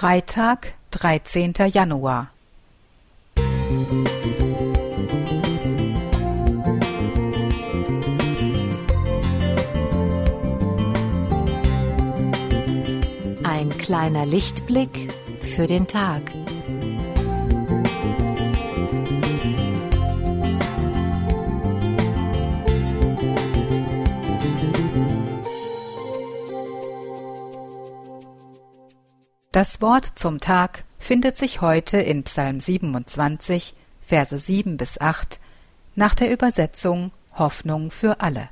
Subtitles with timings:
[0.00, 2.30] Freitag, dreizehnter Januar.
[13.42, 16.22] Ein kleiner Lichtblick für den Tag.
[29.58, 33.74] Das Wort zum Tag findet sich heute in Psalm 27,
[34.06, 35.40] Verse 7 bis 8
[35.96, 38.50] nach der Übersetzung Hoffnung für alle.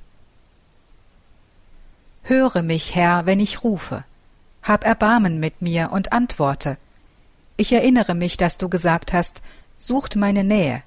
[2.25, 4.03] Höre mich, Herr, wenn ich rufe.
[4.65, 6.77] Hab Erbarmen mit mir und antworte.
[7.57, 9.43] Ich erinnere mich, dass du gesagt hast,
[9.79, 10.83] sucht meine Nähe.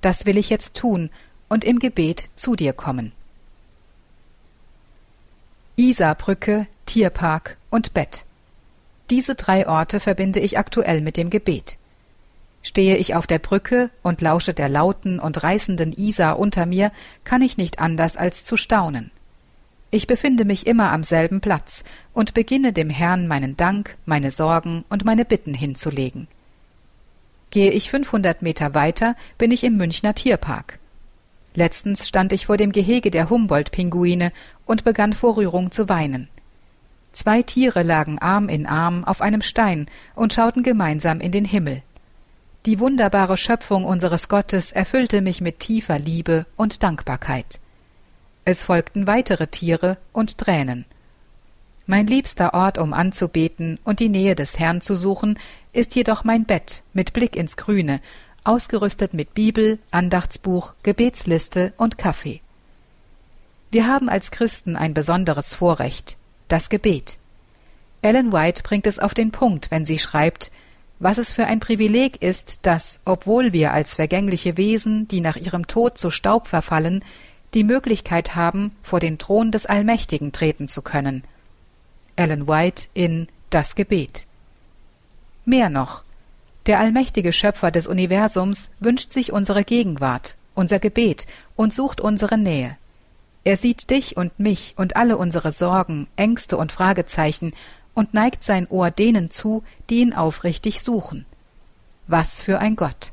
[0.00, 1.10] Das will ich jetzt tun
[1.48, 3.10] und im Gebet zu dir kommen.
[5.74, 8.26] Isarbrücke, Tierpark und Bett.
[9.10, 11.78] Diese drei Orte verbinde ich aktuell mit dem Gebet.
[12.62, 16.92] Stehe ich auf der Brücke und lausche der lauten und reißenden Isar unter mir,
[17.24, 19.10] kann ich nicht anders als zu staunen.
[19.90, 24.84] Ich befinde mich immer am selben Platz und beginne dem Herrn meinen Dank, meine Sorgen
[24.88, 26.28] und meine Bitten hinzulegen.
[27.50, 30.78] Gehe ich 500 Meter weiter, bin ich im Münchner Tierpark.
[31.54, 34.30] Letztens stand ich vor dem Gehege der Humboldt-Pinguine
[34.66, 36.28] und begann vor Rührung zu weinen.
[37.12, 41.82] Zwei Tiere lagen Arm in Arm auf einem Stein und schauten gemeinsam in den Himmel.
[42.66, 47.58] Die wunderbare Schöpfung unseres Gottes erfüllte mich mit tiefer Liebe und Dankbarkeit.
[48.44, 50.84] Es folgten weitere Tiere und Tränen.
[51.86, 55.38] Mein liebster Ort, um anzubeten und die Nähe des Herrn zu suchen,
[55.72, 58.00] ist jedoch mein Bett mit Blick ins Grüne,
[58.44, 62.40] ausgerüstet mit Bibel, Andachtsbuch, Gebetsliste und Kaffee.
[63.70, 66.16] Wir haben als Christen ein besonderes Vorrecht,
[66.50, 67.16] das Gebet.
[68.02, 70.50] Ellen White bringt es auf den Punkt, wenn sie schreibt,
[70.98, 75.66] was es für ein Privileg ist, dass, obwohl wir als vergängliche Wesen, die nach ihrem
[75.66, 77.02] Tod zu Staub verfallen,
[77.54, 81.24] die Möglichkeit haben, vor den Thron des Allmächtigen treten zu können.
[82.16, 84.26] Ellen White in Das Gebet.
[85.44, 86.04] Mehr noch,
[86.66, 92.76] der allmächtige Schöpfer des Universums wünscht sich unsere Gegenwart, unser Gebet und sucht unsere Nähe.
[93.44, 97.52] Er sieht dich und mich und alle unsere Sorgen, Ängste und Fragezeichen
[97.94, 101.26] und neigt sein Ohr denen zu, die ihn aufrichtig suchen.
[102.06, 103.12] Was für ein Gott.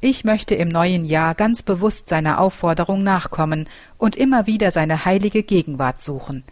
[0.00, 5.42] Ich möchte im neuen Jahr ganz bewusst seiner Aufforderung nachkommen und immer wieder seine heilige
[5.42, 6.44] Gegenwart suchen.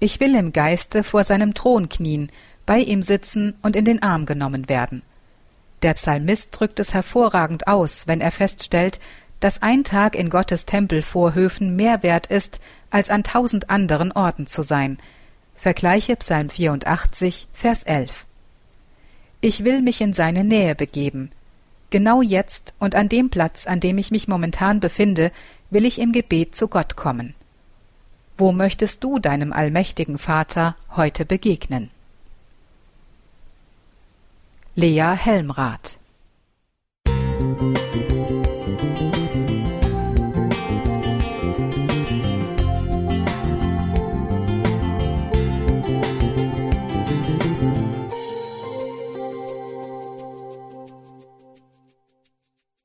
[0.00, 2.30] Ich will im Geiste vor seinem Thron knien,
[2.66, 5.02] bei ihm sitzen und in den Arm genommen werden.
[5.82, 9.00] Der Psalmist drückt es hervorragend aus, wenn er feststellt,
[9.44, 14.62] dass ein Tag in Gottes Tempelvorhöfen mehr wert ist, als an tausend anderen Orten zu
[14.62, 14.96] sein.
[15.54, 18.24] Vergleiche Psalm 84, Vers 11.
[19.42, 21.30] Ich will mich in seine Nähe begeben.
[21.90, 25.30] Genau jetzt und an dem Platz, an dem ich mich momentan befinde,
[25.68, 27.34] will ich im Gebet zu Gott kommen.
[28.38, 31.90] Wo möchtest du deinem allmächtigen Vater heute begegnen?
[34.74, 35.98] Lea Helmrath